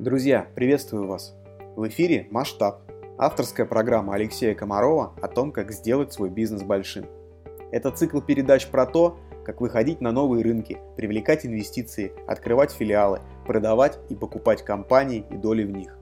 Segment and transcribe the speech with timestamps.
[0.00, 1.34] Друзья, приветствую вас!
[1.76, 2.80] В эфире «Масштаб»–
[3.18, 7.04] авторская программа Алексея Комарова о том, как сделать свой бизнес большим.
[7.70, 13.98] Это цикл передач про то, как выходить на новые рынки, привлекать инвестиции, открывать филиалы, продавать
[14.08, 15.94] и покупать компании и доли в них.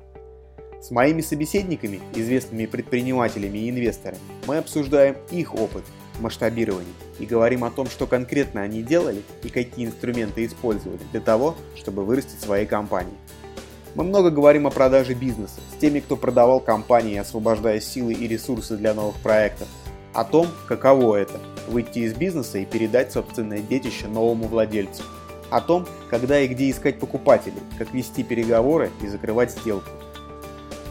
[0.81, 5.83] С моими собеседниками, известными предпринимателями и инвесторами, мы обсуждаем их опыт
[6.21, 11.57] масштабирования и говорим о том, что конкретно они делали и какие инструменты использовали для того,
[11.75, 13.17] чтобы вырастить свои компании.
[13.99, 18.77] Мы много говорим о продаже бизнеса с теми, кто продавал компании, освобождая силы и ресурсы
[18.77, 19.67] для новых проектов.
[20.15, 25.03] О том, каково это– выйти из бизнеса и передать собственное детище новому владельцу.
[25.51, 29.91] О том, когда и где искать покупателей, как вести переговоры и закрывать сделку.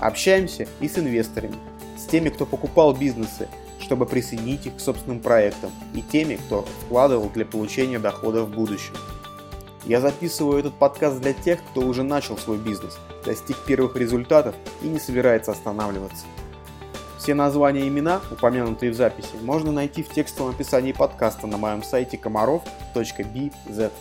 [0.01, 1.55] Общаемся и с инвесторами,
[1.97, 3.47] с теми, кто покупал бизнесы,
[3.79, 8.95] чтобы присоединить их к собственным проектам, и теми, кто вкладывал для получения дохода в будущем.
[9.87, 14.87] Я записываю этот подкаст для тех, кто уже начал свой бизнес, достиг первых результатов и
[14.89, 16.25] не собирается останавливаться.
[17.17, 21.83] Все названия и имена, упомянутые в записи, можно найти в текстовом описании подкаста на моем
[21.83, 23.91] сайте комаров.bz.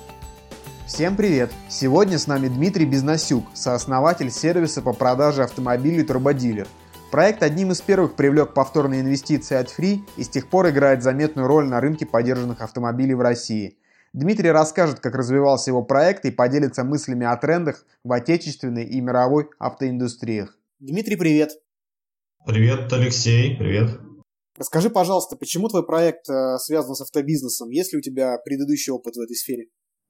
[0.89, 1.53] Всем привет!
[1.69, 6.67] Сегодня с нами Дмитрий Безносюк, сооснователь сервиса по продаже автомобилей Турбодилер.
[7.13, 11.47] Проект одним из первых привлек повторные инвестиции от Free и с тех пор играет заметную
[11.47, 13.77] роль на рынке поддержанных автомобилей в России–
[14.17, 19.51] Дмитрий расскажет, как развивался его проект и поделится мыслями о трендах в отечественной и мировой
[19.59, 20.57] автоиндустриях.
[20.79, 21.51] Дмитрий, привет!
[22.47, 24.01] Привет, Алексей, привет!
[24.57, 27.69] Расскажи, пожалуйста, почему твой проект э, связан с автобизнесом?
[27.69, 29.67] Есть ли у тебя предыдущий опыт в этой сфере?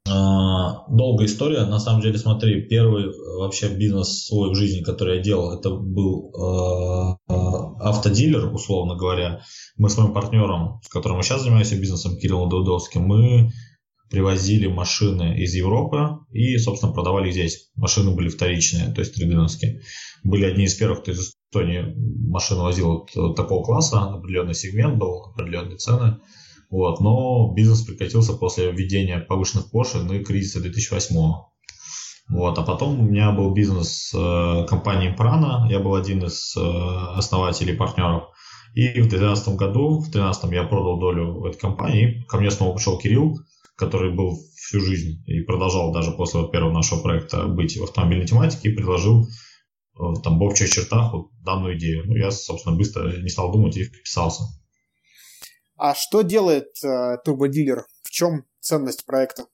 [0.09, 1.65] А, долгая история.
[1.65, 3.07] На самом деле, смотри, первый
[3.41, 7.17] вообще бизнес свой в жизни, который я делал, это был э,
[7.81, 9.41] автодилер, условно говоря.
[9.77, 13.51] Мы с моим партнером, с которым я сейчас занимаюсь бизнесом, Кириллом Дудовским, мы
[14.11, 17.71] привозили машины из Европы и, собственно, продавали здесь.
[17.77, 19.83] Машины были вторичные, то есть трейдиновские.
[20.23, 21.95] Были одни из первых, кто из Эстонии
[22.29, 26.19] машины возил вот такого класса, определенный сегмент был, определенные цены.
[26.71, 31.17] Вот, но бизнес прекратился после введения повышенных пошлин и кризиса 2008
[32.29, 36.61] вот, а потом у меня был бизнес э, компании Прана, я был один из э,
[36.61, 38.25] основателей партнеров.
[38.75, 42.75] И в 2012 году, в 2013 я продал долю в этой компании, ко мне снова
[42.75, 43.39] пришел Кирилл,
[43.77, 48.27] который был всю жизнь и продолжал даже после вот первого нашего проекта быть в автомобильной
[48.27, 52.05] тематике и предложил э, там в общих чертах вот данную идею.
[52.07, 54.45] Ну, я, собственно, быстро не стал думать и вписался.
[55.77, 57.85] А что делает э, турбодилер?
[58.03, 59.45] В чем ценность проекта?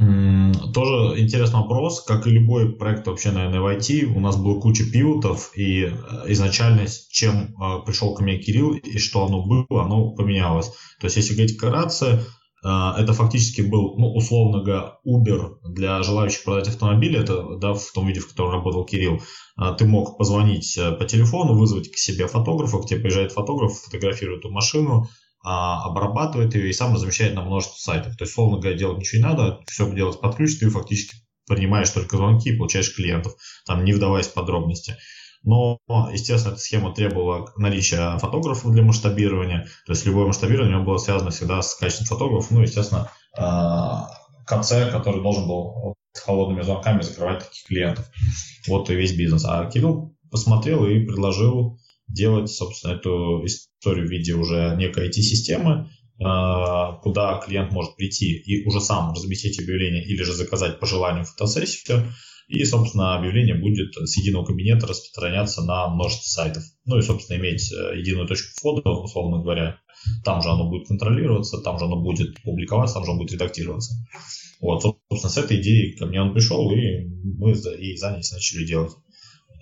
[0.00, 2.02] Mm, тоже интересный вопрос.
[2.04, 5.90] Как и любой проект вообще, наверное, в IT, у нас было куча пивотов, и э,
[6.28, 10.68] изначально чем э, пришел ко мне Кирилл и что оно было, оно поменялось.
[11.00, 12.24] То есть, если говорить вкратце,
[12.62, 18.06] это фактически был, ну, условно говоря, Uber для желающих продать автомобили, это, да, в том
[18.06, 19.20] виде, в котором работал Кирилл.
[19.58, 23.72] А, ты мог позвонить э, по телефону, вызвать к себе фотографа, к тебе приезжает фотограф,
[23.72, 25.08] фотографирует эту машину,
[25.44, 28.16] а, обрабатывает ее и сам размещает на множество сайтов.
[28.16, 31.16] То есть, условно говоря, делать ничего не надо, все делать под ключ, ты фактически
[31.48, 33.34] принимаешь только звонки и получаешь клиентов,
[33.66, 34.96] там не вдаваясь в подробности.
[35.44, 35.78] Но,
[36.12, 39.68] естественно, эта схема требовала наличия фотографов для масштабирования.
[39.86, 42.50] То есть любое масштабирование было связано всегда с качеством фотографов.
[42.50, 44.08] Ну, естественно, а,
[44.46, 48.10] КЦ, который должен был холодными звонками закрывать таких клиентов.
[48.66, 49.44] Вот и весь бизнес.
[49.44, 51.78] А Кирилл посмотрел и предложил
[52.08, 58.66] делать, собственно, эту историю в виде уже некой IT-системы, а, куда клиент может прийти и
[58.66, 62.12] уже сам разместить объявление или же заказать по желанию фотосессию,
[62.48, 66.64] и, собственно, объявление будет с единого кабинета распространяться на множество сайтов.
[66.86, 69.78] Ну и, собственно, иметь э, единую точку входа, условно говоря.
[70.24, 73.94] Там же оно будет контролироваться, там же оно будет публиковаться, там же оно будет редактироваться.
[74.60, 77.04] Вот, собственно, с этой идеей ко мне он пришел, и
[77.38, 78.92] мы и занялись, начали делать.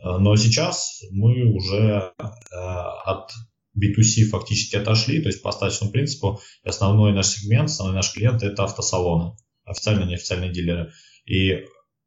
[0.04, 2.22] Э, но сейчас мы уже э,
[2.56, 3.32] от
[3.76, 8.62] B2C фактически отошли, то есть по остаточному принципу основной наш сегмент, основной наш клиент это
[8.62, 10.92] автосалоны, официальные, неофициальные дилеры.
[11.26, 11.64] И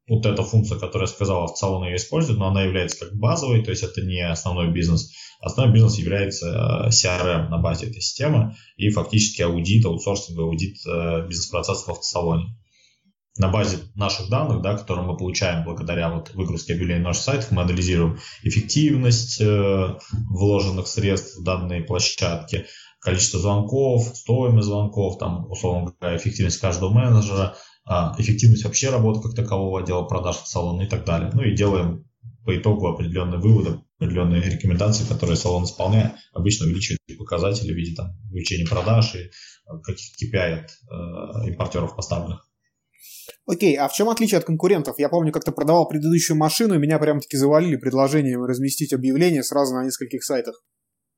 [0.10, 3.70] вот эта функция, которую я сказал, автосалон ее использует, но она является как базовой, то
[3.70, 5.12] есть это не основной бизнес.
[5.40, 11.28] Основной бизнес является э, CRM на базе этой системы и фактически аудит, аутсорсинговый аудит э,
[11.28, 12.56] бизнес-процессов в автосалоне.
[13.38, 17.62] На базе наших данных, да, которые мы получаем благодаря вот выгрузке объявлений наших сайтов, мы
[17.62, 19.96] анализируем эффективность э,
[20.30, 22.66] вложенных средств в данные площадки,
[23.00, 27.56] количество звонков, стоимость звонков, там, условно говоря, эффективность каждого менеджера–
[27.88, 31.32] эффективность вообще работы как такового отдела продаж в салоне и так далее.
[31.34, 32.06] Ну и делаем
[32.46, 38.12] по итогу определенные выводы, определенные рекомендации, которые салон исполняет, обычно увеличивают показатели в виде там,
[38.32, 39.30] увеличения продаж и
[39.68, 42.48] а, каких-то KPI от э, импортеров поставленных.
[43.46, 44.96] Окей, а в чем отличие от конкурентов?
[44.98, 49.76] Я помню, как ты продавал предыдущую машину, и меня прям-таки завалили предложением разместить объявление сразу
[49.76, 50.64] на нескольких сайтах.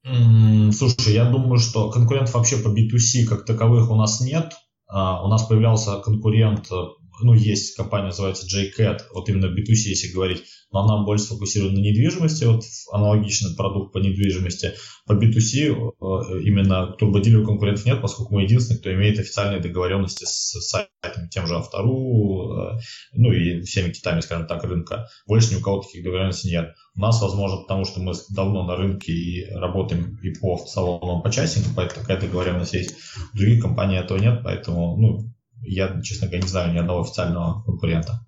[0.04, 4.54] Слушай, я думаю, что конкурентов вообще по B2C как таковых у нас нет.
[4.92, 6.76] А, у нас появлялся конкурент э,
[7.24, 11.82] ну, есть компания, называется JCAT, вот именно B2C, если говорить, но она больше сфокусирована на
[11.82, 14.74] недвижимости, вот аналогичный продукт по недвижимости.
[15.06, 20.60] По B2C э, именно турбодилеру конкурентов нет, поскольку мы единственный, кто имеет официальные договоренности с
[20.62, 22.80] сайтами, тем же Автору, э,
[23.14, 25.08] ну и всеми китами, скажем так, рынка.
[25.28, 26.74] Больше ни у кого таких договоренностей нет.
[26.96, 31.32] У нас, возможно, потому что мы давно на рынке и работаем и по салонам по
[31.32, 32.96] часингу, поэтому такая договоренность есть.
[33.34, 35.34] У других компаний этого нет, поэтому, ну,
[35.64, 38.26] я, честно говоря, не знаю ни одного официального конкурента.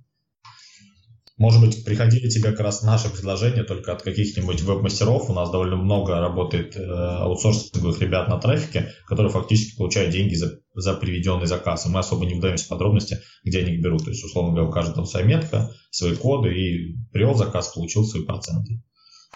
[1.44, 5.30] Может быть, приходили тебе как раз наши предложения только от каких-нибудь веб-мастеров.
[5.30, 10.60] У нас довольно много работает э, аутсорсинговых ребят на трафике, которые фактически получают деньги за,
[10.74, 11.86] за приведенный заказ.
[11.86, 14.06] И мы особо не вдаемся в подробности, где они их берут.
[14.06, 18.24] То есть, условно говоря, у каждого своя метка, свои коды, и привел заказ, получил свои
[18.24, 18.82] проценты.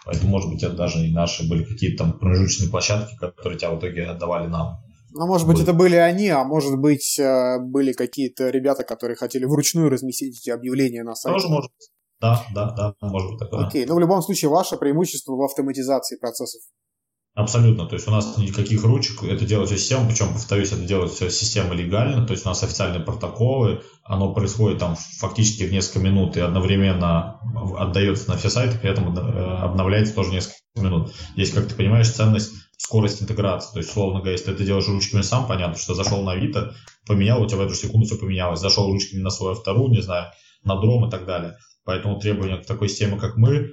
[0.06, 3.80] Поэтому, может быть, это даже и наши были какие-то там промежуточные площадки, которые тебя в
[3.80, 4.78] итоге отдавали нам.
[5.12, 9.44] Ну, может быть, это были они, а может быть, э, были какие-то ребята, которые хотели
[9.44, 11.34] вручную разместить эти объявления на сайте.
[11.34, 11.97] Тоже может быть.
[12.20, 13.68] Да, да, да, может быть такое.
[13.68, 16.62] Окей, но ну, в любом случае ваше преимущество в автоматизации процессов.
[17.36, 17.86] Абсолютно.
[17.86, 21.30] То есть у нас никаких ручек, это делает все система, причем, повторюсь, это делает все
[21.30, 26.36] система легально, то есть у нас официальные протоколы, оно происходит там фактически в несколько минут
[26.36, 27.40] и одновременно
[27.78, 31.14] отдается на все сайты, при этом э, обновляется тоже несколько минут.
[31.36, 33.74] Здесь, как ты понимаешь, ценность скорость интеграции.
[33.74, 36.74] То есть, условно говоря, если ты это делаешь ручками сам, понятно, что зашел на Авито,
[37.06, 38.60] поменял, у тебя в эту секунду все поменялось.
[38.60, 40.32] Зашел ручками на свою вторую, не знаю,
[40.64, 41.58] на дром и так далее.
[41.88, 43.72] Поэтому требования к такой системе, как мы,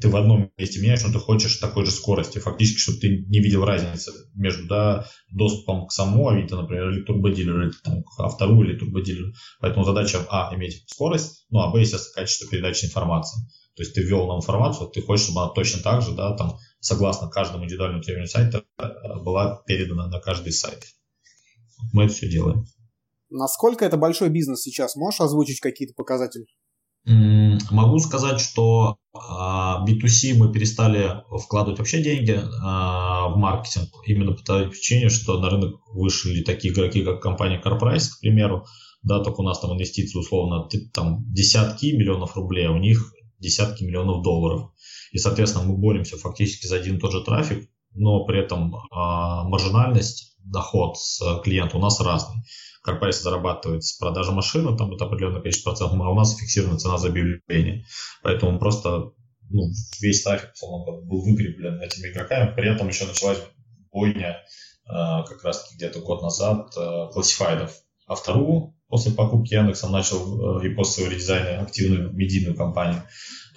[0.00, 2.38] ты в одном месте меняешь, но ты хочешь такой же скорости.
[2.38, 7.68] Фактически, чтобы ты не видел разницы между да, доступом к самому Авито, например, или турбодилеру,
[7.68, 9.32] или там, к автору или турбодилеру.
[9.60, 13.38] Поэтому задача, а, иметь скорость, ну, а, б, естественно, качество передачи информации.
[13.76, 16.56] То есть ты ввел нам информацию, ты хочешь, чтобы она точно так же, да, там,
[16.80, 18.84] согласно каждому индивидуальному требованию сайта, э,
[19.22, 20.82] была передана на каждый сайт.
[21.92, 22.64] Мы это все делаем.
[23.30, 24.96] Насколько это большой бизнес сейчас?
[24.96, 26.46] Можешь озвучить какие-то показатели?
[27.06, 34.42] Могу сказать, что B2C а, мы перестали вкладывать вообще деньги а, в маркетинг именно по
[34.42, 38.66] той причине, что на рынок вышли такие игроки, как компания CarPrice, к примеру,
[39.02, 43.84] да, только у нас там инвестиции условно там десятки миллионов рублей, а у них десятки
[43.84, 44.72] миллионов долларов.
[45.12, 48.78] И, соответственно, мы боремся фактически за один и тот же трафик, но при этом э,
[48.90, 52.42] маржинальность, доход с клиента у нас разный.
[52.86, 56.98] Корпорация зарабатывает с продажи машины, там это определенное количество процентов, а у нас фиксированная цена
[56.98, 57.84] за объявление.
[58.22, 59.10] Поэтому просто
[59.50, 62.54] ну, весь трафик был выкреплен этими игроками.
[62.54, 63.38] При этом еще началась
[63.90, 64.36] бойня
[64.88, 67.72] э, как раз где-то год назад э, классифайдов.
[68.06, 73.02] А вторую после покупки Яндекса начал э, и после своего редизайна активную медийную кампанию.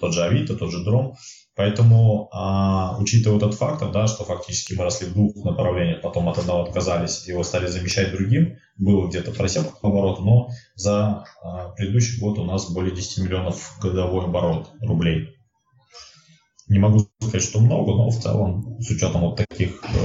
[0.00, 1.14] Тот же Авито, тот же Дром.
[1.60, 6.38] Поэтому, а, учитывая этот фактор, да, что фактически мы росли в двух направлениях, потом от
[6.38, 12.38] одного отказались, его стали замещать другим, было где-то просел оборот, но за а, предыдущий год
[12.38, 15.36] у нас более 10 миллионов годовой оборот рублей.
[16.68, 19.96] Не могу сказать, что много, но в целом, с учетом вот таких э,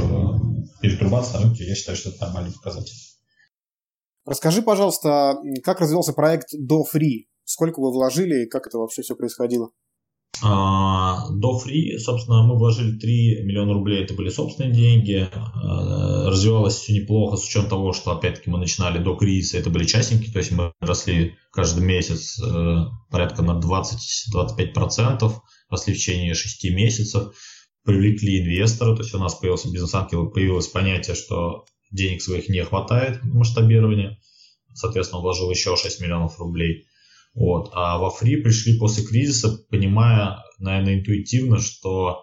[0.82, 2.98] перетрубаций на рынке, я считаю, что это нормальный показатель.
[4.26, 7.28] Расскажи, пожалуйста, как развивался проект до Free?
[7.46, 9.70] Сколько вы вложили и как это вообще все происходило?
[10.44, 15.30] А, до Free, собственно, мы вложили 3 миллиона рублей, это были собственные деньги.
[15.34, 19.86] А, развивалось все неплохо с учетом того, что, опять-таки, мы начинали до кризиса, это были
[19.86, 25.32] частники, то есть мы росли каждый месяц э, порядка на 20-25%,
[25.70, 27.34] росли в течение 6 месяцев,
[27.84, 33.24] привлекли инвестора, то есть у нас появился бизнес-ангел, появилось понятие, что денег своих не хватает
[33.24, 34.18] на масштабирование,
[34.74, 36.88] соответственно, вложил еще 6 миллионов рублей.
[37.36, 37.70] Вот.
[37.74, 42.22] А во фри пришли после кризиса, понимая, наверное, интуитивно, что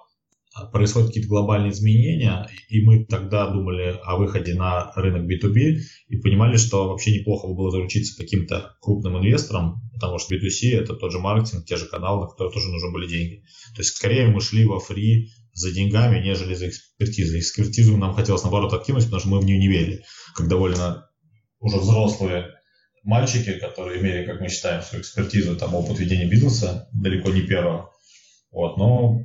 [0.70, 5.78] происходят какие-то глобальные изменения, и мы тогда думали о выходе на рынок B2B
[6.08, 10.94] и понимали, что вообще неплохо бы было заручиться каким-то крупным инвестором, потому что B2C это
[10.94, 13.44] тот же маркетинг, те же каналы, на которые тоже нужны были деньги.
[13.74, 17.40] То есть скорее мы шли во фри за деньгами, нежели за экспертизой.
[17.40, 20.02] Экспертизу нам хотелось наоборот откинуть, потому что мы в нее не верили,
[20.34, 21.08] как довольно
[21.60, 22.48] уже взрослые
[23.02, 27.90] мальчики, которые имели, как мы считаем, свою экспертизу, там, опыт ведения бизнеса, далеко не первого.
[28.50, 29.20] Вот, но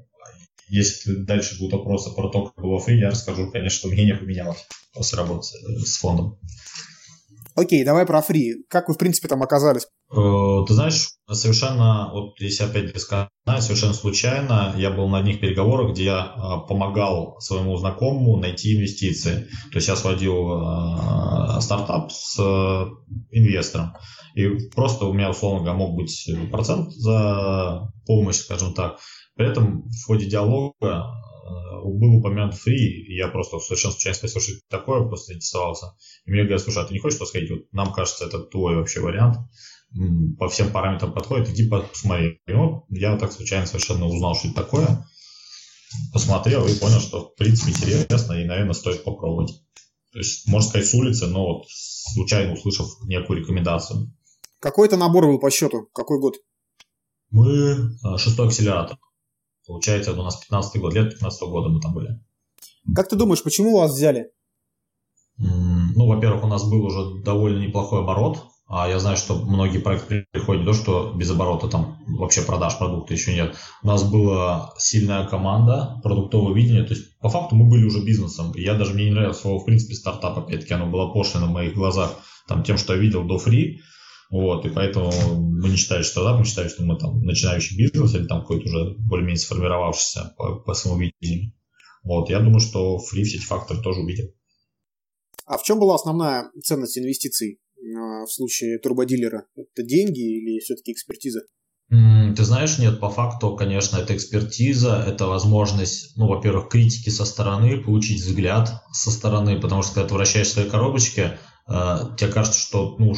[0.70, 4.66] если дальше будут вопросы про то, как было фри, я расскажу, конечно, что мнение поменялось
[4.94, 5.48] после работы
[5.86, 6.40] с фондом.
[7.56, 8.66] Окей, давай про фри.
[8.70, 9.88] Как вы, в принципе, там оказались?
[10.10, 13.08] Э, ты знаешь, совершенно, вот если опять без
[13.60, 19.48] совершенно случайно я был на одних переговорах, где я э, помогал своему знакомому найти инвестиции.
[19.72, 22.40] То есть я сводил э, стартап с
[23.32, 23.94] инвестором.
[24.36, 29.00] И просто у меня, условно говоря, мог быть процент за помощь, скажем так.
[29.36, 31.06] При этом в ходе диалога
[31.84, 35.88] был упомянут фри, и я просто совершенно случайно спросил, что это такое, просто интересовался.
[36.26, 37.50] И мне говорят, слушай, а ты не хочешь посмотреть?
[37.50, 39.38] Вот нам кажется, это твой вообще вариант
[40.38, 42.42] по всем параметрам подходит, иди посмотри.
[42.46, 45.08] И вот я так случайно совершенно узнал, что это такое,
[46.14, 49.54] посмотрел и понял, что в принципе интересно и, наверное, стоит попробовать.
[50.12, 54.12] То есть, можно сказать, с улицы, но вот случайно услышав некую рекомендацию.
[54.60, 55.88] Какой это набор был по счету?
[55.94, 56.36] Какой год?
[57.30, 58.98] Мы а, шестой акселератор.
[59.66, 62.20] Получается, у нас 15 год, лет 15 года мы там были.
[62.96, 64.32] Как ты думаешь, почему вас взяли?
[65.38, 70.26] Ну, во-первых, у нас был уже довольно неплохой оборот а я знаю, что многие проекты
[70.32, 73.56] приходят не то, что без оборота там вообще продаж продукта еще нет.
[73.82, 76.84] У нас была сильная команда, продуктовое видение.
[76.84, 78.52] То есть, по факту, мы были уже бизнесом.
[78.56, 81.76] Я даже мне не нравился слово, в принципе, стартап, опять-таки, оно было пошлено в моих
[81.76, 83.80] глазах там, тем, что я видел до фри.
[84.30, 88.16] Вот, и поэтому мы не считаем, что стартап, мы считаем, что мы там начинающий бизнес
[88.16, 91.54] или там какой-то уже более-менее сформировавшийся по, по своему видению.
[92.04, 94.26] Вот, я думаю, что фри все эти факторы тоже увидел.
[95.46, 97.62] А в чем была основная ценность инвестиций?
[97.96, 99.46] А, в случае турбодилера?
[99.56, 101.42] Это деньги или все-таки экспертиза?
[101.90, 107.82] Ты знаешь, нет, по факту, конечно, это экспертиза, это возможность, ну, во-первых, критики со стороны,
[107.82, 111.38] получить взгляд со стороны, потому что когда ты вращаешь свои коробочки,
[111.70, 113.16] э, тебе кажется, что ну,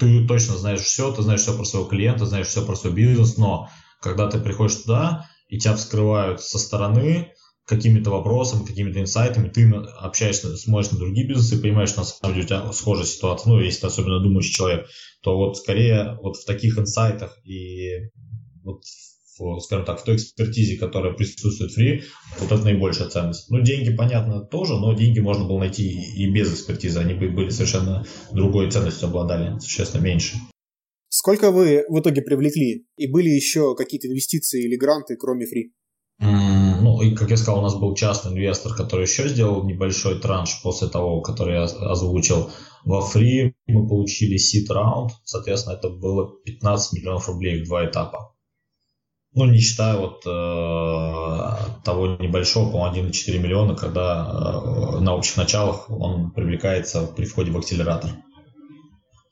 [0.00, 3.36] ты точно знаешь все, ты знаешь все про своего клиента, знаешь все про свой бизнес,
[3.36, 3.68] но
[4.00, 7.32] когда ты приходишь туда, и тебя вскрывают со стороны,
[7.68, 12.34] какими-то вопросами, какими-то инсайтами, ты общаешься, смотришь на другие бизнесы и понимаешь, что на самом
[12.34, 14.86] деле у тебя схожая ситуация, ну, если ты особенно думающий человек,
[15.22, 18.08] то вот скорее вот в таких инсайтах и
[18.64, 18.82] вот
[19.60, 22.02] скажем так, в той экспертизе, которая присутствует фри,
[22.40, 23.48] вот это наибольшая ценность.
[23.50, 28.04] Ну, деньги, понятно, тоже, но деньги можно было найти и без экспертизы, они были совершенно
[28.32, 30.36] другой ценностью обладали, существенно меньше.
[31.08, 32.86] Сколько вы в итоге привлекли?
[32.96, 35.72] И были еще какие-то инвестиции или гранты, кроме фри?
[36.20, 40.60] Ну, и, как я сказал, у нас был частный инвестор, который еще сделал небольшой транш
[40.62, 42.50] после того, который я озвучил.
[42.84, 48.34] Во фри мы получили сид раунд, соответственно, это было 15 миллионов рублей в два этапа.
[49.34, 55.88] Ну, не считая вот э, того небольшого, по-моему, 1,4 миллиона, когда э, на общих началах
[55.90, 58.10] он привлекается при входе в акселератор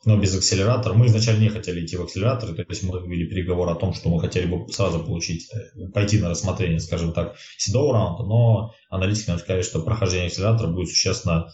[0.06, 0.94] но без акселератора.
[0.94, 4.08] Мы изначально не хотели идти в акселератор, то есть мы вели переговор о том, что
[4.08, 9.28] мы хотели бы сразу получить, э, пойти на рассмотрение, скажем так, седого раунда, но аналитики
[9.28, 11.52] нам сказали, что прохождение акселератора будет существенно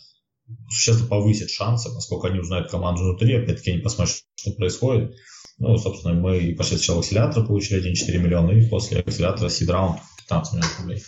[0.69, 5.15] существенно повысит шансы, поскольку они узнают команду внутри, опять-таки они посмотрят, что происходит.
[5.59, 10.01] Ну, собственно, мы пошли сначала в акселератор, получили 1,4 миллиона, и после акселератора сид раунд
[10.29, 11.03] 15 миллионов рублей.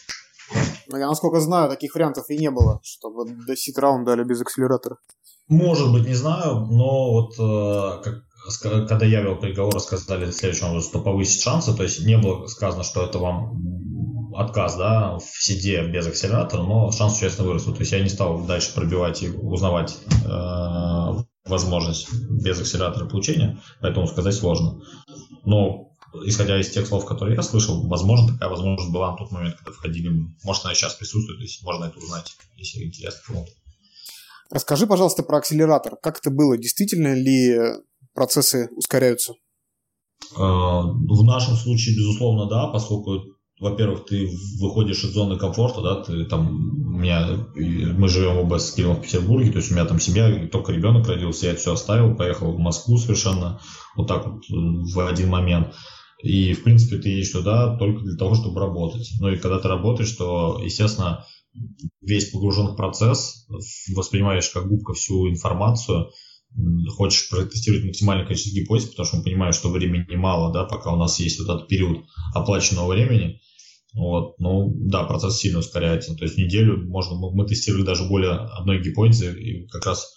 [0.93, 4.97] Я, насколько знаю, таких вариантов и не было, чтобы до сид раунда дали без акселератора.
[5.49, 11.01] Может быть, не знаю, но вот э, как, когда я вел переговоры, сказали следующим что
[11.01, 16.07] повысить шансы, то есть не было сказано, что это вам отказ, да, в сиде без
[16.07, 17.65] акселератора, но шанс существенно вырос.
[17.65, 24.07] То есть я не стал дальше пробивать и узнавать э, возможность без акселератора получения, поэтому
[24.07, 24.81] сказать сложно.
[25.45, 25.91] Но
[26.25, 29.73] исходя из тех слов, которые я слышал, возможно, такая возможность была на тот момент, когда
[29.73, 30.11] входили.
[30.43, 33.53] Может, она сейчас присутствует, то есть можно это узнать, если интересно кому-то.
[34.55, 35.97] Расскажи, пожалуйста, про акселератор.
[36.01, 36.57] Как это было?
[36.57, 37.59] Действительно ли
[38.15, 39.33] процессы ускоряются?
[40.37, 43.25] Э, в нашем случае, безусловно, да, поскольку,
[43.59, 44.29] во-первых, ты
[44.61, 46.51] выходишь из зоны комфорта, да, ты там,
[46.95, 50.47] у меня, мы живем оба с Кириллом в Петербурге, то есть у меня там семья,
[50.47, 53.61] только ребенок родился, я все оставил, поехал в Москву совершенно
[53.97, 55.75] вот так вот в один момент.
[56.23, 59.11] И, в принципе, ты едешь туда только для того, чтобы работать.
[59.19, 61.27] Ну и когда ты работаешь, то, естественно,
[62.01, 63.47] весь погружен в процесс,
[63.95, 66.11] воспринимаешь как губка всю информацию,
[66.97, 70.97] хочешь протестировать максимальное количество гипотез, потому что мы понимаем, что времени мало, да, пока у
[70.97, 73.41] нас есть вот этот период оплаченного времени.
[73.93, 76.15] Вот, ну да, процесс сильно ускоряется.
[76.17, 80.15] То есть неделю можно, мы тестировали даже более одной гипотезы, и как раз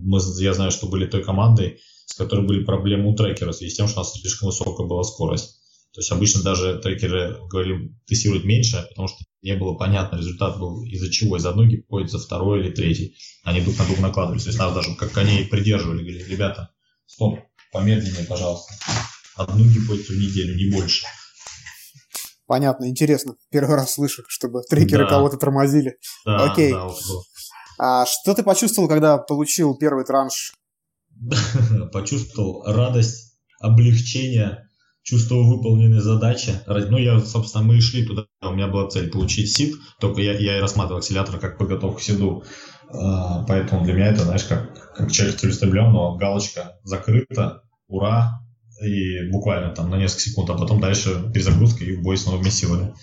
[0.00, 3.72] мы, я знаю, что были той командой, с которой были проблемы у трекера в связи
[3.72, 5.59] с тем, что у нас слишком высокая была скорость.
[5.92, 10.84] То есть обычно даже трекеры говорили тестируют меньше, потому что не было понятно, результат был
[10.84, 13.16] из-за чего, из одной гипотезы, второй или третий.
[13.42, 14.44] Они друг на друга накладывались.
[14.44, 16.70] То есть нас даже как коней придерживали, говорили, ребята,
[17.06, 17.40] стоп,
[17.72, 18.72] помедленнее, пожалуйста.
[19.36, 21.06] Одну гипотезу в неделю, не больше.
[22.46, 23.36] Понятно, интересно.
[23.50, 25.10] Первый раз слышу, чтобы трекеры да.
[25.10, 25.98] кого-то тормозили.
[26.24, 26.72] Да, Окей.
[26.72, 27.24] Да, вот, вот.
[27.78, 30.52] А что ты почувствовал, когда получил первый транш?
[31.92, 34.68] Почувствовал радость облегчение,
[35.02, 36.54] чувство выполненной задачи.
[36.66, 40.32] Ну, я, собственно, мы и шли туда, у меня была цель получить СИД, только я,
[40.38, 42.44] я и рассматривал акселератор как подготовку к СИДу.
[42.92, 48.40] А, поэтому для меня это, знаешь, как, как человек целеустремленного, галочка закрыта, ура,
[48.82, 52.48] и буквально там на несколько секунд, а потом дальше перезагрузка и в бой с новыми
[52.48, 52.94] силами.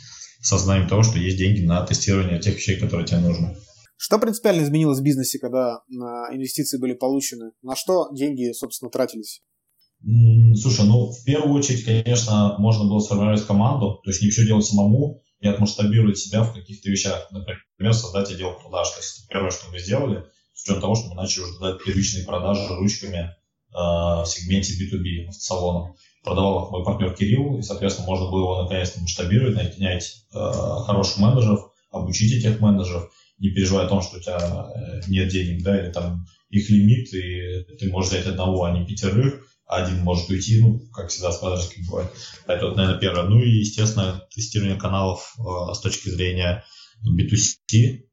[0.41, 3.55] Сознанием того, что есть деньги на тестирование тех вещей, которые тебе нужны.
[3.97, 7.51] Что принципиально изменилось в бизнесе, когда инвестиции были получены?
[7.63, 9.41] На что деньги, собственно, тратились?
[10.03, 14.65] Слушай, ну, в первую очередь, конечно, можно было сформировать команду, то есть не все делать
[14.65, 17.29] самому и отмасштабировать себя в каких-то вещах.
[17.31, 18.89] Например, создать отдел продаж.
[18.91, 20.23] То есть первое, что мы сделали,
[20.53, 23.33] с учетом того, что мы начали уже дать первичные продажи ручками э,
[23.73, 25.97] в сегменте B2B, салонов.
[26.23, 30.37] Продавал их мой партнер Кирилл, и, соответственно, можно было его наконец-то масштабировать, нанять э,
[30.85, 35.63] хороших менеджеров, обучить этих менеджеров, не переживая о том, что у тебя э, нет денег,
[35.63, 40.29] да, или там их лимит, и ты можешь взять одного, а не пятерых, один может
[40.29, 42.09] уйти, ну, как всегда с продажей бывает.
[42.47, 43.23] Это, вот, наверное, первое.
[43.23, 46.63] Ну и, естественно, тестирование каналов э, с точки зрения
[47.05, 48.03] B2C.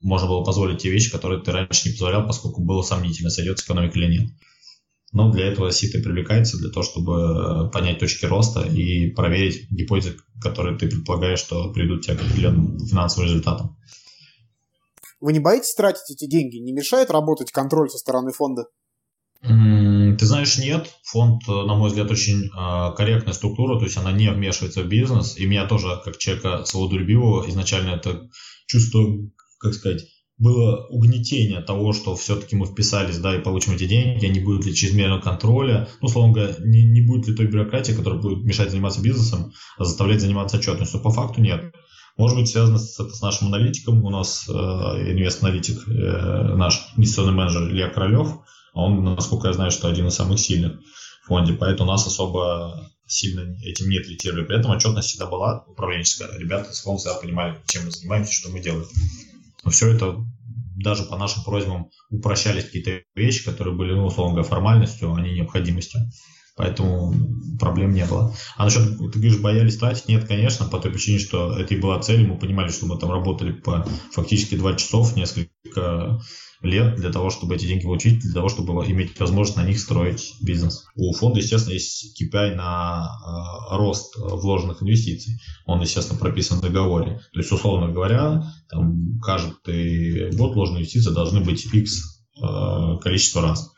[0.00, 3.64] Можно было позволить те вещи, которые ты раньше не позволял, поскольку было сомнительно, сойдет с
[3.64, 4.30] экономикой или нет.
[5.12, 10.16] Но для этого ситы привлекается, для того, чтобы э, понять точки роста и проверить гипотезы,
[10.42, 13.76] которые ты предполагаешь, что придут тебе к определенным финансовым результатам.
[15.20, 16.56] Вы не боитесь тратить эти деньги?
[16.56, 18.64] Не мешает работать контроль со стороны фонда?
[19.46, 20.90] Ты знаешь, нет.
[21.04, 24.88] Фонд, э, на мой взгляд, очень э, корректная структура, то есть она не вмешивается в
[24.88, 25.36] бизнес.
[25.36, 28.28] И меня тоже, как человека свободолюбивого, изначально это
[28.66, 29.04] чувство,
[29.58, 30.06] как сказать,
[30.38, 34.64] было угнетение того, что все-таки мы вписались, да, и получим эти деньги, а не будет
[34.64, 38.70] ли чрезмерного контроля, ну, условно говоря, не, не будет ли той бюрократии, которая будет мешать
[38.70, 41.00] заниматься бизнесом, а заставлять заниматься отчетностью.
[41.00, 41.72] По факту нет.
[42.16, 44.04] Может быть, связано с, это с нашим аналитиком.
[44.04, 48.38] У нас э, инвест-аналитик, э, наш инвестиционный менеджер Илья Королев,
[48.74, 50.80] он, насколько я знаю, что один из самых сильных
[51.22, 54.44] в фонде, поэтому нас особо сильно этим не третировали.
[54.44, 56.36] При этом отчетность всегда была управленческая.
[56.38, 58.86] Ребята с фонда всегда понимали, чем мы занимаемся, что мы делаем.
[59.64, 60.16] Но все это
[60.76, 65.34] даже по нашим просьбам упрощались какие-то вещи, которые были, ну, условно говоря, формальностью, а не
[65.34, 66.00] необходимостью.
[66.56, 67.12] Поэтому
[67.58, 68.34] проблем не было.
[68.56, 70.06] А насчет, ты говоришь, боялись тратить?
[70.06, 72.26] Нет, конечно, по той причине, что это и была цель.
[72.26, 76.20] Мы понимали, что мы там работали по фактически два часов, несколько
[76.64, 80.34] лет для того, чтобы эти деньги получить, для того, чтобы иметь возможность на них строить
[80.42, 80.86] бизнес.
[80.96, 85.38] У фонда, естественно, есть KPI на э, рост вложенных инвестиций.
[85.66, 87.20] Он, естественно, прописан в договоре.
[87.32, 93.70] То есть, условно говоря, там, каждый год вложенные инвестиции должны быть X э, количество раз.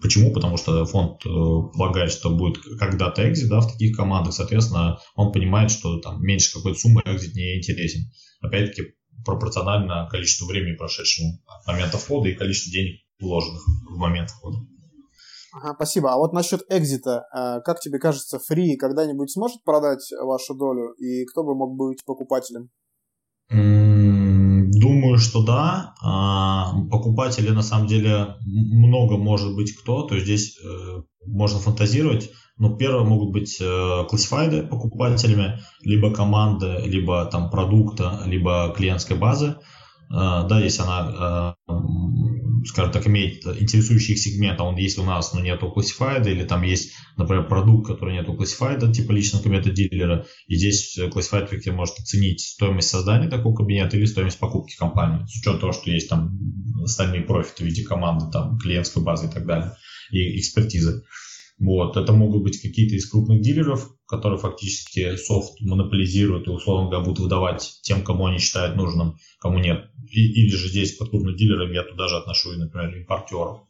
[0.00, 0.32] Почему?
[0.32, 5.32] Потому что фонд э, полагает, что будет когда-то экзит да, в таких командах, соответственно, он
[5.32, 8.10] понимает, что там меньше какой-то суммы экзит не интересен.
[8.40, 14.58] Опять-таки, пропорционально количеству времени, прошедшему от момента входа и количеству денег, вложенных в момент входа.
[15.52, 16.12] Ага, спасибо.
[16.12, 21.24] А вот насчет экзита, э, как тебе кажется, Фри когда-нибудь сможет продать вашу долю, и
[21.24, 22.70] кто бы мог быть покупателем?
[23.50, 25.94] Думаю, что да.
[26.02, 30.02] А, покупатели на самом деле много может быть кто.
[30.02, 32.30] То есть здесь э, можно фантазировать.
[32.58, 39.56] Но первое могут быть э, классифайды покупателями, либо команды, либо там продукта, либо клиентской базы.
[40.10, 41.72] Э, да, если она, э,
[42.66, 46.42] скажем так, имеет интересующий их сегмент, а он есть у нас, но нету классифайда, или
[46.42, 51.64] там есть, например, продукт, который нету классифайда, типа личного кабинета дилера, и здесь классифайд как
[51.72, 56.08] может оценить стоимость создания такого кабинета или стоимость покупки компании, с учетом того, что есть
[56.08, 56.36] там
[56.82, 59.76] остальные профиты в виде команды, там, клиентской базы и так далее,
[60.10, 61.04] и экспертизы.
[61.58, 61.96] Вот.
[61.96, 67.20] Это могут быть какие-то из крупных дилеров, которые фактически софт монополизируют и, условно говоря, будут
[67.20, 69.90] выдавать тем, кому они считают нужным, кому нет.
[70.08, 73.62] И, или же здесь под крупным дилером я туда же отношу, например, импортеров.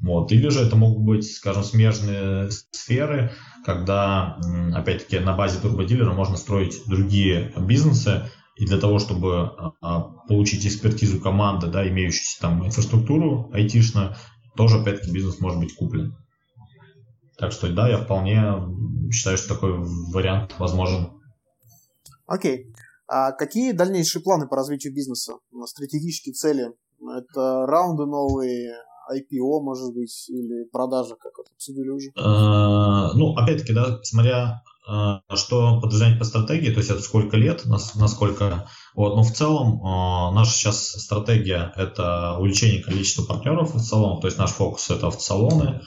[0.00, 0.32] Вот.
[0.32, 3.32] Или же это могут быть, скажем, смежные сферы,
[3.64, 4.38] когда,
[4.74, 9.50] опять-таки, на базе турбодилера можно строить другие бизнесы, и для того, чтобы
[9.80, 14.14] а, получить экспертизу команды, да, имеющуюся там инфраструктуру айтишную,
[14.56, 16.16] тоже, опять-таки, бизнес может быть куплен.
[17.44, 18.54] Так что да, я вполне
[19.12, 19.74] считаю, что такой
[20.14, 21.10] вариант возможен.
[22.26, 22.72] Окей.
[23.06, 25.34] А какие дальнейшие планы по развитию бизнеса?
[25.66, 26.72] Стратегические цели?
[27.02, 28.76] Это раунды новые,
[29.12, 32.08] IPO, может быть, или продажа, как это обсудили уже?
[32.16, 37.66] Э, ну, опять-таки, да, смотря э, что подразумевать по стратегии, то есть это сколько лет,
[37.66, 38.66] насколько...
[38.94, 44.28] Вот, но в целом э, наша сейчас стратегия– это увеличение количества партнеров в салонах, то
[44.28, 45.82] есть наш фокус– это автосалоны,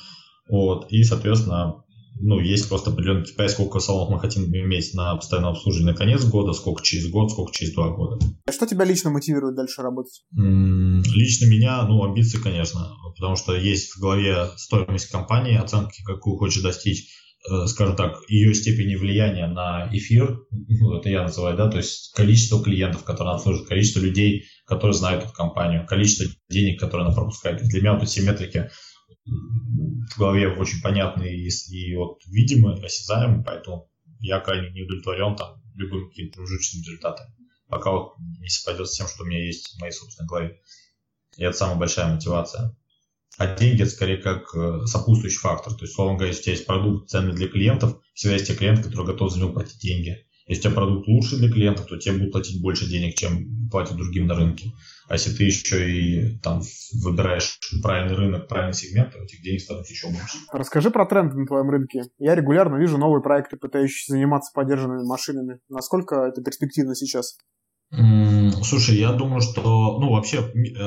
[0.50, 1.84] вот, и, соответственно,
[2.20, 6.26] ну, есть просто определенный KPI, сколько салонов мы хотим иметь на постоянном обслуживании на конец
[6.26, 8.20] года, сколько через год, сколько через два года.
[8.46, 10.24] А что тебя лично мотивирует дальше работать?
[10.32, 16.64] Лично меня, ну, амбиции, конечно, потому что есть в голове стоимость компании, оценки, какую хочешь
[16.64, 17.10] достичь,
[17.50, 22.14] э, скажем так, ее степени влияния на эфир, ну, это я называю, да, то есть
[22.16, 27.62] количество клиентов, которые обслуживают, количество людей, которые знают эту компанию, количество денег, которые она пропускает.
[27.64, 28.70] Для меня вот эти метрики
[29.28, 35.62] в голове очень понятные и, и вот видимые, осязаемые, поэтому я крайне не удовлетворен там
[35.76, 37.28] любым каким-то промежуточным результатом.
[37.68, 40.62] Пока вот не совпадет с тем, что у меня есть в моей собственной голове.
[41.38, 42.76] И это самая большая мотивация.
[43.38, 45.74] А деньги это скорее как э, сопутствующий фактор.
[45.74, 48.56] То есть, словом говоря, если у тебя есть продукт ценный для клиентов, всегда есть те
[48.56, 50.27] клиенты, которые готовы за него платить деньги.
[50.48, 53.98] Если у тебя продукт лучше для клиентов, то тебе будут платить больше денег, чем платят
[53.98, 54.72] другим на рынке.
[55.10, 56.62] А если ты еще и там
[57.04, 60.38] выбираешь правильный рынок, правильный сегмент, то этих денег становится еще больше.
[60.52, 62.04] Расскажи про тренды на твоем рынке.
[62.18, 65.60] Я регулярно вижу новые проекты, пытающиеся заниматься поддержанными машинами.
[65.70, 67.38] Насколько это перспективно сейчас?
[68.64, 70.82] Слушай, я думаю, что, ну, вообще, э,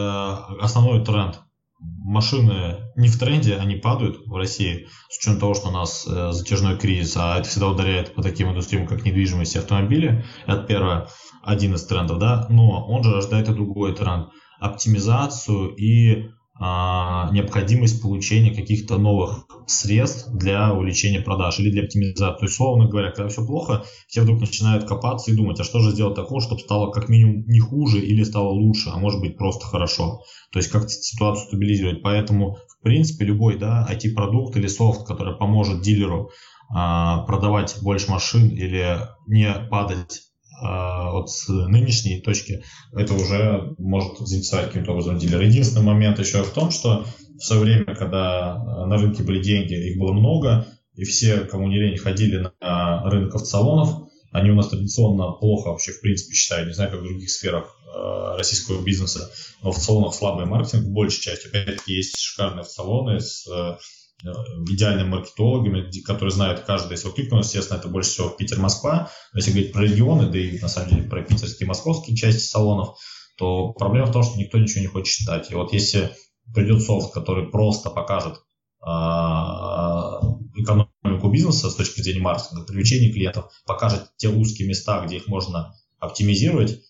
[0.61, 1.41] основной тренд
[1.81, 6.33] машины не в тренде, они падают в России, с учетом того, что у нас э,
[6.33, 10.25] затяжной кризис, а это всегда ударяет по таким индустриям, как недвижимость и автомобили.
[10.47, 11.09] Это первое,
[11.43, 14.29] один из трендов, да, но он же рождает и другой тренд.
[14.59, 16.29] Оптимизацию и
[16.61, 22.39] необходимость получения каких-то новых средств для увеличения продаж или для оптимизации.
[22.39, 25.81] То есть, словно говоря, когда все плохо, все вдруг начинают копаться и думать, а что
[25.81, 29.39] же сделать такого, чтобы стало как минимум не хуже или стало лучше, а может быть
[29.39, 30.21] просто хорошо.
[30.53, 32.03] То есть, как ситуацию стабилизировать.
[32.03, 36.31] Поэтому, в принципе, любой да, IT-продукт или софт, который поможет дилеру
[36.73, 40.30] а, продавать больше машин или не падать а,
[40.61, 45.45] от нынешней точки это уже может заинтересовать каким-то образом дилера.
[45.45, 47.07] Единственный момент еще в том, что
[47.39, 51.69] в свое время, когда а, на рынке были деньги, их было много, и все, кому
[51.69, 56.69] не лень, ходили на рынок автосалонов, они у нас традиционно плохо вообще в принципе считают,
[56.69, 59.31] не знаю, как в других сферах э, российского бизнеса,
[59.63, 61.51] но в салонах слабый маркетинг, большей частью.
[61.51, 63.77] Опять-таки есть шикарные салоны с Э,
[64.23, 69.11] идеальными маркетологами, которые знают каждый свой клик, но, естественно, это больше всего Питер-Москва.
[69.35, 72.99] Если говорить про регионы, да и на самом деле про питерские и московские части салонов,
[73.37, 75.51] то проблема в том, что никто ничего не хочет читать.
[75.51, 76.13] И вот если
[76.55, 78.35] придет софт, который просто покажет
[78.83, 80.21] а,
[80.55, 85.75] экономику бизнеса с точки зрения маркетинга, привлечения клиентов, покажет те узкие места, где их можно
[85.99, 86.81] оптимизировать,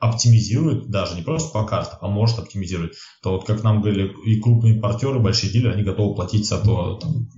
[0.00, 4.40] оптимизирует, даже не просто по картам, а может оптимизировать, то вот как нам говорили, и
[4.40, 7.28] крупные импортеры, большие дилеры, они готовы платить за то, там,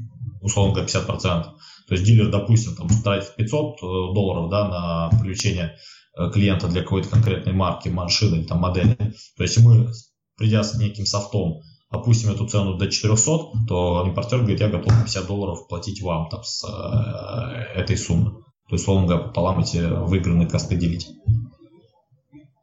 [0.41, 1.19] условно говоря, 50%.
[1.23, 3.81] То есть дилер, допустим, там, тратит 500 э,
[4.15, 5.77] долларов да, на привлечение
[6.17, 8.97] э, клиента для какой-то конкретной марки, машины или там, модели.
[9.37, 9.91] То есть мы,
[10.39, 15.27] придя с неким софтом, опустим эту цену до 400, то импортер говорит, я готов 50
[15.27, 18.31] долларов платить вам там, с э, этой суммы.
[18.69, 21.09] То есть, условно говоря, пополам эти выигранные косты делить.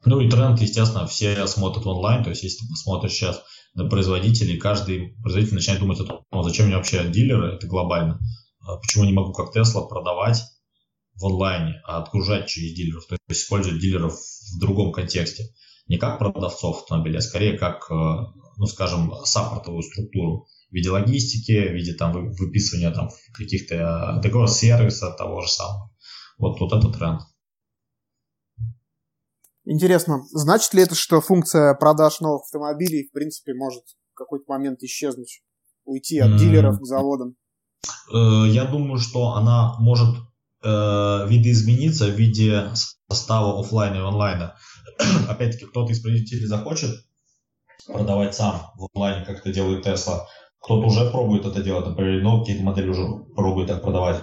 [0.06, 3.42] Ну и тренд, естественно, все смотрят онлайн, то есть если ты посмотришь сейчас
[3.74, 8.20] на производителей, каждый производитель начинает думать о том, «А зачем мне вообще дилеры, это глобально,
[8.62, 10.42] а почему не могу как Tesla продавать
[11.16, 15.50] в онлайне, а отгружать через дилеров, то есть использовать дилеров в другом контексте,
[15.88, 21.68] не как продавцов автомобиля, а скорее как, э, ну скажем, саппортовую структуру в виде логистики,
[21.68, 25.92] в виде там выписывания там каких-то э, договоров сервиса того же самого.
[26.38, 27.22] Вот, вот это тренд.
[29.72, 34.82] Интересно, значит ли это, что функция продаж новых автомобилей, в принципе, может в какой-то момент
[34.82, 35.44] исчезнуть,
[35.86, 37.36] уйти от дилеров к заводам?
[38.12, 40.16] Э, я думаю, что она может
[40.64, 42.72] э, видоизмениться в виде
[43.10, 44.56] состава офлайна и онлайна.
[45.30, 47.06] Опять-таки, кто-то из производителей захочет
[47.86, 50.22] продавать сам в онлайне, как это делает Tesla.
[50.64, 53.06] Кто-то уже пробует это делать, например, но какие-то модели уже
[53.36, 54.20] пробуют так продавать.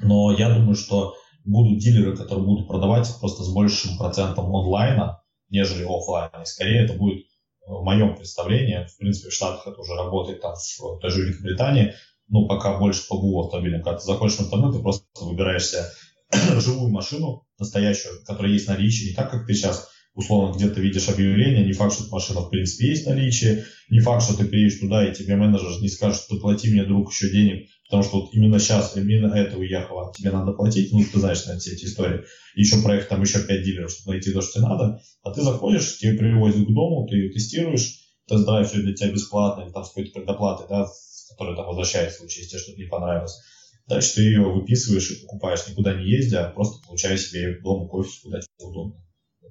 [0.00, 1.14] Но я думаю, что
[1.46, 6.42] будут дилеры, которые будут продавать просто с большим процентом онлайна, нежели офлайна.
[6.42, 7.24] И скорее это будет э,
[7.68, 11.94] в моем представлении, в принципе, в Штатах это уже работает, там, в той же Великобритании,
[12.28, 13.82] ну, пока больше по БУ автомобилям.
[13.82, 15.92] Когда ты заходишь в интернет, ты просто выбираешься
[16.32, 21.64] живую машину, настоящую, которая есть наличие, не так, как ты сейчас условно где-то видишь объявление,
[21.64, 25.06] не факт, что эта машина в принципе есть наличие, не факт, что ты приедешь туда
[25.06, 28.58] и тебе менеджер не скажет, что плати мне, друг, еще денег, потому что вот именно
[28.58, 32.24] сейчас, именно это уехало, тебе надо платить, ну, ты знаешь, на все эти истории.
[32.54, 35.98] Еще проект, там еще 5 дилеров, чтобы найти то, что тебе надо, а ты заходишь,
[35.98, 40.12] тебе привозят к дому, ты тестируешь, тест-драйв все для тебя бесплатно, или там с какой-то
[40.12, 40.86] предоплатой, да,
[41.30, 43.38] которая там возвращается в случае, если тебе что-то не понравилось.
[43.86, 48.10] Дальше ты ее выписываешь и покупаешь, никуда не ездя, а просто получая себе дома кофе,
[48.22, 49.00] куда тебе удобно.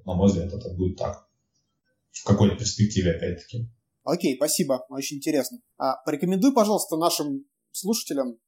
[0.04, 1.26] На мой взгляд, это будет так.
[2.12, 3.68] В какой-то перспективе, опять-таки.
[4.04, 5.58] Окей, спасибо, очень интересно.
[5.78, 7.44] А, порекомендуй, пожалуйста, нашим
[7.76, 8.38] слушателям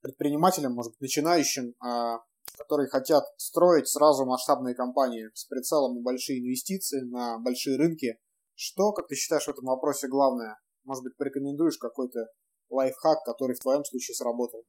[0.00, 2.18] предпринимателям, может быть, начинающим, а,
[2.58, 8.18] которые хотят строить сразу масштабные компании с прицелом на большие инвестиции, на большие рынки.
[8.54, 10.58] Что, как ты считаешь, в этом вопросе главное?
[10.84, 12.26] Может быть, порекомендуешь какой-то
[12.68, 14.64] лайфхак, который в твоем случае сработал?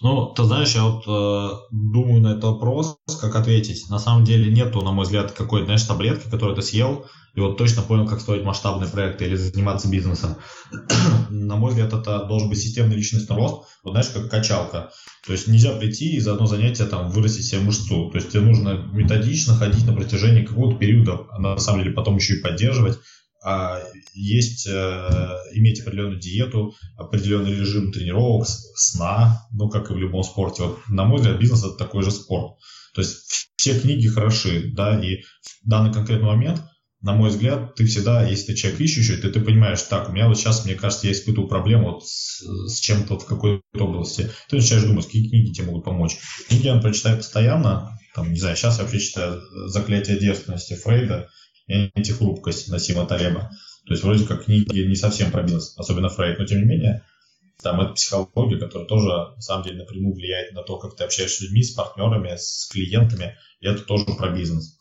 [0.00, 3.88] Ну, ты знаешь, я вот э, думаю на этот вопрос, как ответить.
[3.88, 7.56] На самом деле нету, на мой взгляд, какой-то, знаешь, таблетки, которую ты съел, и вот
[7.56, 10.36] точно понял, как строить масштабные проекты или заниматься бизнесом.
[11.30, 14.90] на мой взгляд, это должен быть системный личностный рост, вот знаешь, как качалка.
[15.26, 18.10] То есть нельзя прийти и за одно занятие там вырастить себе мышцу.
[18.10, 22.16] То есть тебе нужно методично ходить на протяжении какого-то периода, а на самом деле потом
[22.16, 22.98] еще и поддерживать
[23.44, 23.80] а
[24.14, 30.62] есть, э, иметь определенную диету, определенный режим тренировок, сна, ну, как и в любом спорте.
[30.62, 32.56] Вот, на мой взгляд, бизнес– это такой же спорт.
[32.94, 35.22] То есть все книги хороши, да, и
[35.64, 36.62] в данный конкретный момент,
[37.00, 40.28] на мой взгляд, ты всегда, если ты человек ищущий, ты, ты понимаешь, так, у меня
[40.28, 44.30] вот сейчас, мне кажется, я испытываю проблему вот с, с чем-то вот в какой-то области.
[44.48, 46.18] Ты начинаешь думать, какие книги тебе могут помочь.
[46.48, 51.28] Книги он прочитает постоянно, там, не знаю, сейчас я вообще читаю «Заклятие девственности» Фрейда,
[51.66, 53.50] и антихрупкость Насима Талеба.
[53.86, 57.04] То есть вроде как книги не совсем про бизнес, особенно Фрейд, но тем не менее
[57.62, 61.38] там это психология, которая тоже на самом деле напрямую влияет на то, как ты общаешься
[61.38, 64.78] с людьми, с партнерами, с клиентами, и это тоже про бизнес.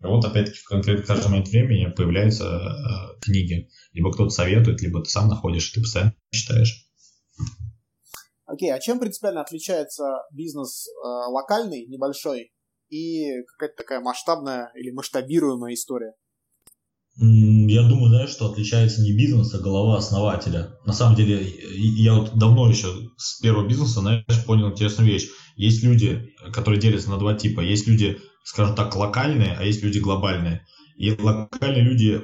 [0.00, 3.68] И вот опять-таки в конкретно каждый момент времени появляются э, книги.
[3.92, 6.86] Либо кто-то советует, либо ты сам находишь, и ты постоянно читаешь.
[8.46, 12.52] Окей, okay, а чем принципиально отличается бизнес э, локальный, небольшой,
[12.90, 16.14] и какая-то такая масштабная или масштабируемая история?
[17.20, 20.76] Я думаю, знаешь, что отличается не бизнес, а голова основателя.
[20.86, 25.28] На самом деле, я вот давно еще с первого бизнеса, знаешь, понял интересную вещь.
[25.56, 27.60] Есть люди, которые делятся на два типа.
[27.60, 30.64] Есть люди, скажем так, локальные, а есть люди глобальные.
[30.96, 32.22] И локальные люди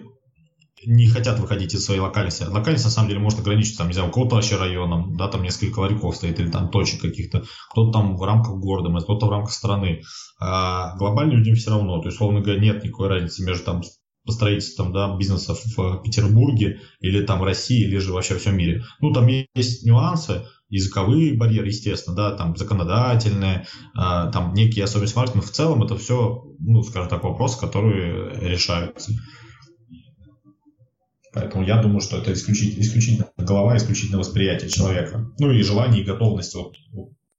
[0.86, 2.44] не хотят выходить из своей локальности.
[2.44, 5.42] Локальность, на самом деле, может ограничиться, там, не знаю, у кого-то вообще районом, да, там
[5.42, 9.52] несколько ларьков стоит, или там точек каких-то, кто-то там в рамках города, кто-то в рамках
[9.52, 10.02] страны.
[10.40, 13.82] А глобальным людям все равно, то есть, условно говоря, нет никакой разницы между там
[14.28, 18.84] строительством да, бизнеса в Петербурге или там в России, или же вообще во всем мире.
[19.00, 25.46] Ну, там есть нюансы, языковые барьеры, естественно, да, там законодательные, а, там некие особенности маркетинга.
[25.46, 29.12] В целом это все, ну, скажем так, вопросы, которые решаются.
[31.34, 35.32] Поэтому я думаю, что это исключительно, исключительно голова, исключительно восприятие человека.
[35.38, 36.76] Ну и желание и готовность вот,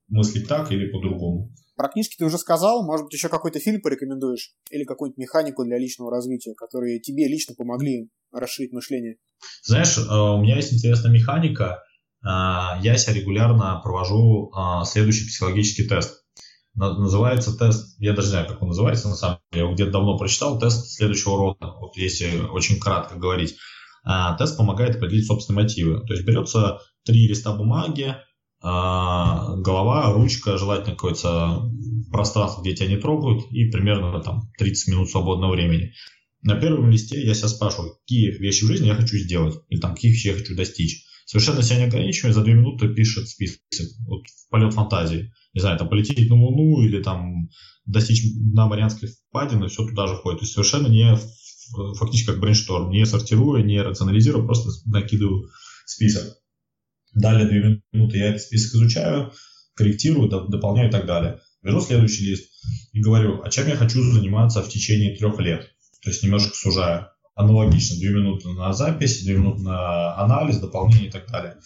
[0.08, 1.50] мыслить так или по-другому.
[1.76, 4.52] Про книжки ты уже сказал, может быть, еще какой-то фильм порекомендуешь?
[4.70, 9.16] Или какую-нибудь механику для личного развития, которые тебе лично помогли расширить мышление?
[9.62, 11.82] Знаешь, э, у меня есть интересная механика.
[12.22, 16.22] Э, я себя регулярно провожу э, следующий психологический тест.
[16.74, 19.92] Называется тест, я даже не знаю, как он называется на самом деле, я его где-то
[19.92, 23.56] давно прочитал, тест следующего рода, вот если очень кратко говорить.
[24.08, 26.06] А, тест помогает определить собственные мотивы.
[26.06, 28.14] То есть берется три листа бумаги,
[28.62, 31.68] а, голова, ручка, желательно какое-то
[32.12, 35.92] пространство, где тебя не трогают, и примерно там 30 минут свободного времени.
[36.42, 39.94] На первом листе я себя спрашиваю, какие вещи в жизни я хочу сделать, или там
[39.94, 41.04] каких вещей я хочу достичь.
[41.24, 43.60] Совершенно себя не ограничивая, за две минуты пишет список,
[44.06, 45.32] вот полет фантазии.
[45.54, 47.48] Не знаю, там полететь на Луну или там
[47.84, 50.38] достичь на Марианской впадины, все туда же входит.
[50.38, 51.16] То есть совершенно не
[51.98, 55.48] фактически как брейншторм, не сортируя, не рационализируя, просто накидываю
[55.84, 56.36] список.
[57.14, 59.32] Далее две минуты я этот список изучаю,
[59.74, 61.40] корректирую, дополняю и так далее.
[61.62, 62.50] Беру следующий лист
[62.92, 65.70] и говорю, а чем я хочу заниматься в течение трех лет.
[66.02, 67.08] То есть немножко сужаю.
[67.34, 71.56] Аналогично, две минуты на запись, две минуты на анализ, дополнение и так далее.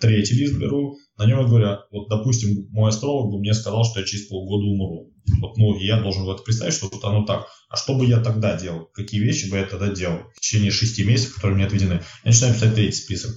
[0.00, 3.98] Третий лист беру, на нем я говорю, вот, допустим, мой астролог бы мне сказал, что
[3.98, 5.12] я через полгода умру.
[5.40, 7.48] Вот, ну, я должен в это представить, что вот оно так.
[7.68, 8.86] А что бы я тогда делал?
[8.94, 12.02] Какие вещи бы я тогда делал в течение шести месяцев, которые мне отведены?
[12.24, 13.36] Я начинаю писать третий список.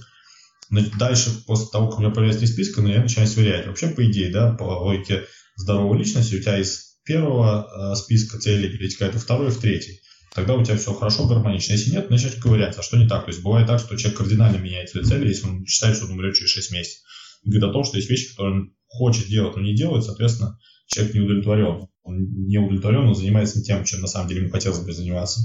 [0.98, 3.66] Дальше, после того, как у меня появляется три списка, ну, я начинаю сверять.
[3.66, 5.24] Вообще, по идее, да, по логике
[5.56, 10.00] здоровой личности, у тебя из первого э, списка целей перетекает во второй в третий.
[10.34, 11.72] Тогда у тебя все хорошо, гармонично.
[11.72, 12.80] Если нет, начать ковыряться.
[12.80, 13.24] А что не так?
[13.24, 16.12] То есть бывает так, что человек кардинально меняет свои цели, если он считает, что он
[16.12, 17.02] умрет через 6 месяцев.
[17.42, 20.58] И говорит о том, что есть вещи, которые он хочет делать, но не делает, соответственно,
[20.86, 21.88] человек не удовлетворен.
[22.02, 22.16] Он
[22.46, 25.40] не удовлетворен, он занимается тем, чем на самом деле ему хотелось бы заниматься.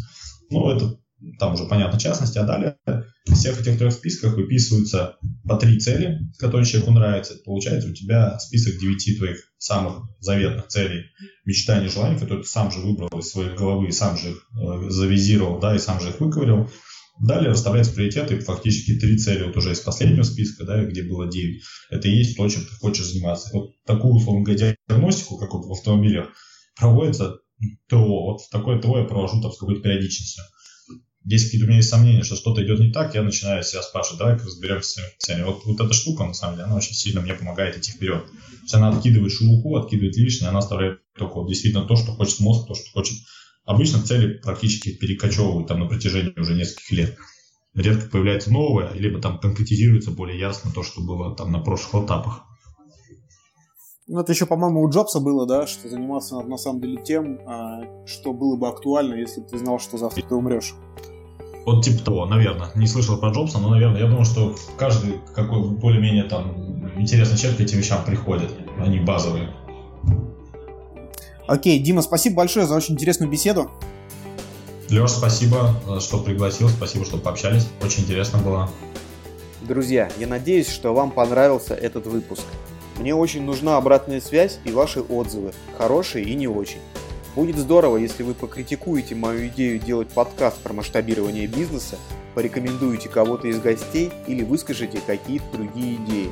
[0.49, 0.97] Ну, это
[1.39, 6.19] там уже понятно частности, а далее в всех этих трех списках выписываются по три цели,
[6.37, 7.35] которые человеку нравятся.
[7.43, 11.05] Получается у тебя список девяти твоих самых заветных целей,
[11.45, 15.59] мечтаний, желаний, которые ты сам же выбрал из своей головы, сам же их э, завизировал,
[15.59, 16.69] да, и сам же их выковырил.
[17.19, 21.63] Далее расставляются приоритеты, фактически три цели вот уже из последнего списка, да, где было 9.
[21.89, 23.49] Это и есть то, чем ты хочешь заниматься.
[23.53, 26.27] Вот такую, условно говоря, диагностику, как вот в автомобилях,
[26.77, 27.37] проводится
[27.89, 28.25] ТО.
[28.25, 30.43] Вот такое ТО я провожу там с какой-то периодичностью.
[31.29, 34.19] Если какие-то у меня есть сомнения, что что-то идет не так, я начинаю себя спрашивать,
[34.19, 35.43] давай разберемся с целями.
[35.43, 38.23] Вот, вот эта штука, на самом деле, она очень сильно мне помогает идти вперед.
[38.23, 42.39] То есть она откидывает шелуху, откидывает лишнее, она оставляет только вот действительно то, что хочет
[42.39, 43.17] мозг, то, что хочет.
[43.65, 47.17] Обычно цели практически перекочевывают там на протяжении уже нескольких лет.
[47.75, 52.43] Редко появляется новое, либо там конкретизируется более ясно то, что было там на прошлых этапах.
[54.07, 58.05] Ну, это еще, по-моему, у Джобса было, да, что заниматься на самом деле тем, а,
[58.05, 60.73] что было бы актуально, если бы ты знал, что завтра ты умрешь.
[61.67, 62.71] Вот типа того, наверное.
[62.75, 67.57] Не слышал про Джобса, но, наверное, я думаю, что каждый какой более-менее там интересный человек
[67.57, 68.49] к этим вещам приходит.
[68.79, 69.49] Они базовые.
[71.45, 73.69] Окей, Дима, спасибо большое за очень интересную беседу.
[74.89, 77.67] Леш, спасибо, что пригласил, спасибо, что пообщались.
[77.83, 78.69] Очень интересно было.
[79.59, 82.45] Друзья, я надеюсь, что вам понравился этот выпуск.
[82.97, 86.79] Мне очень нужна обратная связь и ваши отзывы, хорошие и не очень.
[87.37, 91.99] Будет здорово, если вы покритикуете мою идею делать подкаст про масштабирование бизнеса,
[92.33, 96.31] порекомендуете кого-то из гостей или выскажете какие-то другие идеи.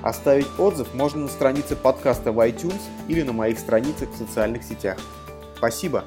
[0.00, 4.96] Оставить отзыв можно на странице подкаста в iTunes или на моих страницах в социальных сетях.
[5.56, 6.04] Спасибо!